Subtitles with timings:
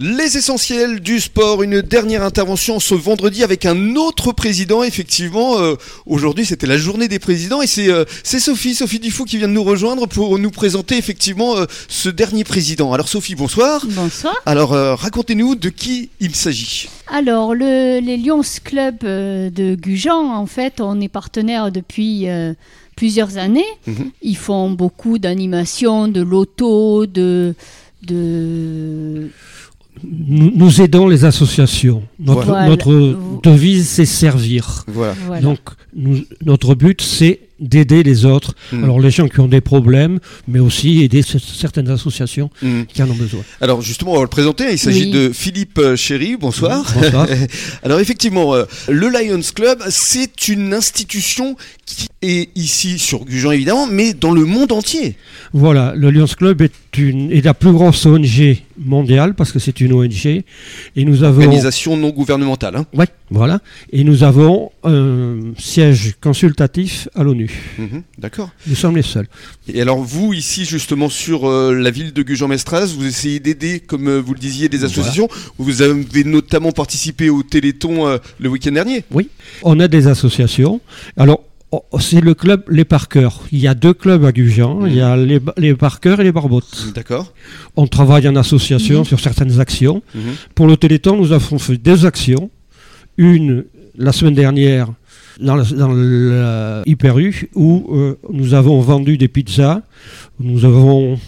[0.00, 4.82] Les essentiels du sport, une dernière intervention ce vendredi avec un autre président.
[4.82, 9.46] Effectivement, euh, aujourd'hui c'était la journée des présidents et c'est euh, Sophie, Sophie qui vient
[9.46, 12.92] de nous rejoindre pour nous présenter effectivement euh, ce dernier président.
[12.92, 13.86] Alors Sophie, bonsoir.
[13.90, 14.34] Bonsoir.
[14.46, 16.88] Alors racontez-nous de qui il s'agit.
[17.06, 22.26] Alors, le- les Lions Club de Gujan, en fait, on est partenaire depuis
[22.96, 23.62] plusieurs années.
[23.86, 24.10] Mhm.
[24.22, 27.54] Ils font beaucoup d'animations, de loto, de,
[28.02, 29.28] de...
[30.26, 32.02] Nous, nous aidons les associations.
[32.18, 32.68] Notre, Voilà.
[32.68, 34.84] notre Vous- devise, c'est servir.
[34.88, 35.14] Voilà.
[35.26, 35.40] Voilà.
[35.42, 35.58] Donc,
[35.96, 38.54] nous- notre but, c'est d'aider les autres.
[38.72, 38.84] Mm.
[38.84, 40.18] Alors, les gens qui ont des problèmes,
[40.48, 42.82] mais aussi aider certaines associations Mm.
[42.92, 43.42] qui en ont besoin.
[43.60, 44.72] Alors justement, on va le présenter.
[44.72, 45.10] Il s'agit Oui.
[45.12, 46.36] de Philippe euh, Chéry.
[46.36, 46.84] Bonsoir.
[47.00, 47.28] Bonsoir.
[47.84, 53.86] Alors effectivement, euh, le Lions Club, c'est une institution qui est ici sur Gujan évidemment,
[53.86, 55.16] mais dans le monde entier.
[55.52, 59.80] Voilà, le Lions Club est, une, est la plus grosse ONG mondiale parce que c'est
[59.80, 60.26] une ONG.
[60.26, 61.42] Et nous avons.
[61.42, 62.76] Organisation non gouvernementale.
[62.76, 62.86] hein.
[62.94, 63.60] Ouais, voilà.
[63.92, 67.50] Et nous avons un siège consultatif à l'ONU.
[67.78, 68.50] Mhm, D'accord.
[68.66, 69.26] Nous sommes les seuls.
[69.68, 74.08] Et alors vous, ici justement sur euh, la ville de Gujan-Mestras, vous essayez d'aider, comme
[74.08, 75.28] euh, vous le disiez, des associations.
[75.58, 79.04] Vous avez notamment participé au Téléthon euh, le week-end dernier.
[79.62, 80.80] On a des associations.
[81.16, 81.42] Alors,
[82.00, 83.40] c'est le club Les Parkers.
[83.52, 84.80] Il y a deux clubs à Gujan.
[84.80, 84.88] Mhm.
[84.88, 86.92] Il y a les, les Parkers et les Barbottes.
[86.94, 87.32] D'accord.
[87.76, 89.04] On travaille en association Mhm.
[89.04, 90.02] sur certaines actions.
[90.14, 90.20] Mhm.
[90.54, 92.50] Pour le Téléthon, nous avons fait deux actions.
[93.16, 93.64] Une,
[93.96, 94.88] la semaine dernière,
[95.40, 95.92] dans, la- dans
[97.54, 99.82] où euh, nous avons vendu des pizzas.
[100.40, 101.18] Nous avons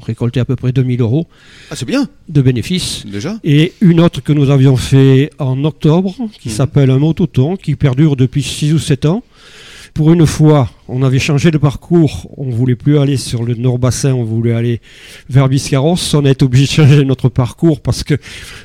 [0.00, 1.26] récolté à peu près 2000 euros
[1.70, 3.04] Ah c'est bien, de bénéfices.
[3.06, 3.38] déjà.
[3.44, 6.54] Et une autre que nous avions fait en octobre, qui Mhm.
[6.54, 9.22] s'appelle un mototon, qui perdure depuis 6 ou 7 ans.
[9.94, 12.30] Pour une fois, on avait changé de parcours.
[12.38, 14.80] On voulait plus aller sur le Nord-Bassin, on voulait aller
[15.28, 15.96] vers Biscarros.
[16.14, 18.14] On a été obligé de changer notre parcours parce que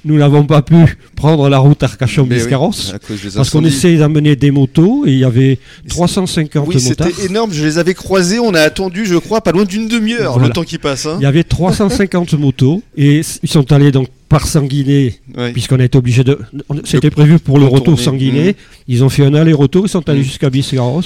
[0.06, 0.76] nous n'avons pas pu
[1.18, 2.94] prendre la route oui, Arcachon-Biscarros.
[3.36, 7.08] Parce qu'on essayait d'amener des motos et il y avait 350 Oui, motards.
[7.10, 7.52] c'était énorme.
[7.52, 8.40] Je les avais croisés.
[8.40, 10.48] On a attendu, je crois, pas loin d'une demi-heure Voilà.
[10.48, 11.06] le temps qui passe.
[11.08, 11.18] Hein.
[11.20, 15.54] Il y avait 350 motos et ils sont allés donc par Sanguiné Ouais.
[15.54, 16.38] puisqu'on a été obligé de.
[16.84, 18.48] C'était prévu pour le retour sanguiné.
[18.50, 18.54] Mhm.
[18.88, 20.26] Ils ont fait un aller-retour, ils sont allés Mhm.
[20.26, 21.02] jusqu'à Biscarros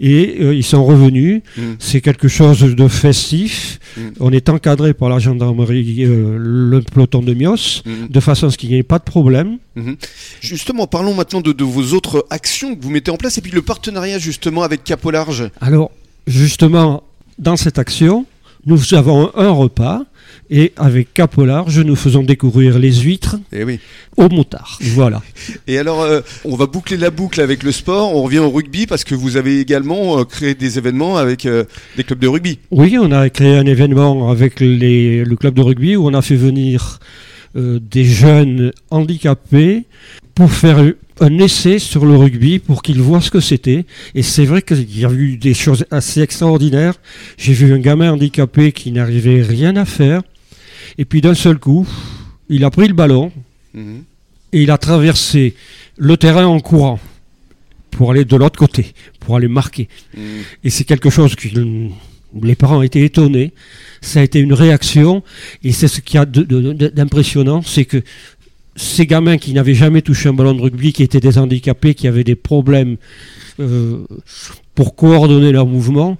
[0.00, 1.42] et euh, ils sont revenus.
[1.56, 1.76] Mhm.
[1.78, 3.78] C'est quelque chose de festif.
[4.20, 8.58] On est encadré par la gendarmerie, euh, le peloton de Mios, de façon à ce
[8.58, 9.58] qu'il n'y ait pas de problème.
[9.76, 9.96] Mhm.
[10.40, 13.52] Justement, parlons maintenant de, de vos autres actions que vous mettez en place et puis
[13.52, 15.48] le partenariat justement avec Cap au Large.
[15.60, 15.90] Alors,
[16.26, 17.02] justement,
[17.38, 18.26] dans cette action,
[18.66, 20.04] nous avons un repas
[20.50, 23.78] et avec Cap au large, nous faisons découvrir les huîtres Et oui.
[24.16, 24.78] aux motards.
[24.82, 25.22] Voilà.
[25.66, 28.14] Et alors, euh, on va boucler la boucle avec le sport.
[28.14, 31.64] On revient au rugby parce que vous avez également euh, créé des événements avec euh,
[31.96, 32.58] des clubs de rugby.
[32.70, 36.22] Oui, on a créé un événement avec les- le club de rugby où on a
[36.22, 36.98] fait venir
[37.56, 39.84] euh, des jeunes handicapés
[40.34, 40.82] pour faire
[41.20, 43.84] un essai sur le rugby pour qu'ils voient ce que c'était.
[44.16, 46.94] Et c'est vrai qu'il y a eu des choses assez extraordinaires.
[47.38, 50.22] J'ai vu un gamin handicapé qui n'arrivait rien à faire.
[50.98, 51.86] Et puis d'un seul coup,
[52.48, 53.32] il a pris le ballon
[53.74, 54.04] Mhm.
[54.52, 55.54] et il a traversé
[55.96, 57.00] le terrain en courant
[57.90, 59.88] pour aller de l'autre côté, pour aller marquer.
[60.16, 60.22] Mhm.
[60.64, 61.48] Et c'est quelque chose que
[62.42, 63.52] les parents étaient étonnés.
[64.00, 65.22] Ça a été une réaction.
[65.62, 68.02] Et c'est ce qu'il y a d'impressionnant, c'est que
[68.76, 72.08] ces gamins qui n'avaient jamais touché un ballon de rugby, qui étaient des handicapés, qui
[72.08, 72.96] avaient des problèmes
[73.60, 74.04] euh,
[74.74, 76.18] pour coordonner leurs mouvements,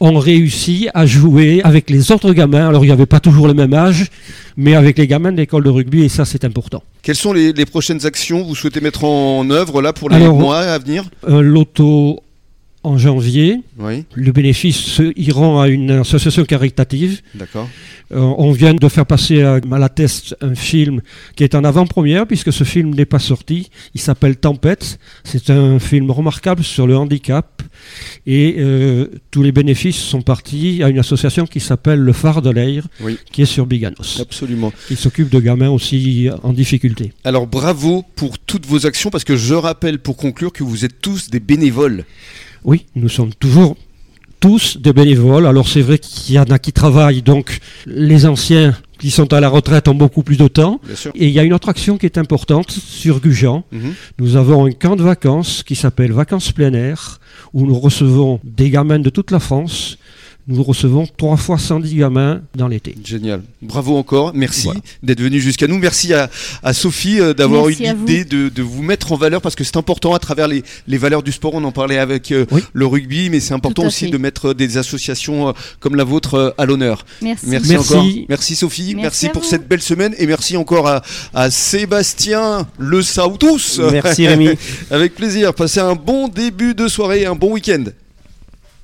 [0.00, 2.68] ont réussi à jouer avec les autres gamins.
[2.68, 4.06] Alors il n'y avait pas toujours le même âge,
[4.56, 6.82] mais avec les gamins de l'école de rugby, et ça c'est important.
[7.02, 10.16] Quelles sont les, les prochaines actions que vous souhaitez mettre en œuvre là pour les
[10.16, 11.04] Alors, mois à venir?
[11.26, 12.20] Un loto
[12.82, 13.60] en janvier.
[13.78, 17.20] Oui, Le bénéfice iront à une association caritative.
[17.34, 17.68] d'accord.
[18.12, 21.02] Euh, on vient de faire passer à, à la test un film
[21.36, 23.68] qui est en avant-première puisque ce film n'est pas sorti.
[23.94, 24.98] Il s'appelle Tempête.
[25.24, 27.59] C'est un film remarquable sur le handicap
[28.26, 32.50] et euh, tous les bénéfices sont partis à une association qui s'appelle le Phare de
[32.50, 33.18] l'Air Oui.
[33.32, 34.20] qui est sur Biganos.
[34.20, 34.72] Absolument.
[34.88, 37.12] qui s'occupe de gamins aussi en difficulté.
[37.24, 41.00] Alors bravo pour toutes vos actions parce que je rappelle pour conclure que vous êtes
[41.00, 42.04] tous des bénévoles.
[42.64, 43.76] Oui, nous sommes toujours
[44.40, 45.46] tous des bénévoles.
[45.46, 49.40] Alors c'est vrai qu'il y en a qui travaillent, donc les anciens qui sont à
[49.40, 50.80] la retraite ont beaucoup plus de temps.
[51.14, 53.64] Et il y a une autre action qui est importante sur Gujan.
[53.72, 53.94] Mhm.
[54.18, 57.18] Nous avons un camp de vacances qui s'appelle Vacances plein air,
[57.54, 59.96] où nous recevons des gamins de toute la France.
[60.48, 62.94] Nous recevons trois fois 110 gamins dans l'été.
[63.04, 63.42] Génial.
[63.62, 64.32] Bravo encore.
[64.34, 64.80] Merci Voilà.
[65.02, 65.78] d'être venu jusqu'à nous.
[65.78, 66.28] Merci à,
[66.62, 69.76] à Sophie euh, d'avoir eu l'idée de, de vous mettre en valeur parce que c'est
[69.76, 71.54] important à travers les, les valeurs du sport.
[71.54, 72.62] On en parlait avec euh, Oui.
[72.72, 74.10] le rugby, mais c'est important aussi fait.
[74.10, 77.04] de mettre des associations euh, comme la vôtre euh, à l'honneur.
[77.22, 77.46] Merci.
[77.48, 77.92] Merci, Merci.
[77.94, 78.06] encore.
[78.28, 78.94] Merci Sophie.
[78.96, 79.48] Merci, pour vous.
[79.48, 81.02] cette belle semaine et merci encore à,
[81.34, 83.78] à Sébastien Le Sautus.
[83.92, 84.50] Merci Rémi.
[84.90, 85.54] Avec plaisir.
[85.54, 87.84] Passez un bon début de soirée et un bon week-end.